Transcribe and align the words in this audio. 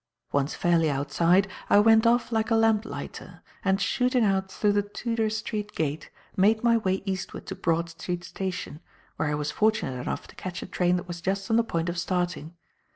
Once 0.31 0.55
fairly 0.55 0.89
outside, 0.89 1.47
I 1.69 1.77
went 1.77 2.07
off 2.07 2.31
like 2.31 2.49
a 2.49 2.55
lamplighter, 2.55 3.43
and, 3.63 3.79
shooting 3.79 4.23
out 4.25 4.51
through 4.51 4.71
the 4.71 4.81
Tudor 4.81 5.29
Street 5.29 5.73
gate, 5.73 6.09
made 6.35 6.63
my 6.63 6.77
way 6.77 7.03
eastward 7.05 7.45
to 7.45 7.55
Broad 7.55 7.87
Street 7.91 8.23
Station, 8.23 8.79
where 9.17 9.27
I 9.29 9.35
was 9.35 9.51
fortunate 9.51 10.01
enough 10.01 10.25
to 10.29 10.35
catch 10.35 10.63
a 10.63 10.65
train 10.65 10.95
that 10.95 11.07
was 11.07 11.21
just 11.21 11.51
on 11.51 11.55
the 11.57 11.63
point 11.63 11.87
of 11.87 11.99
starting. 11.99 12.55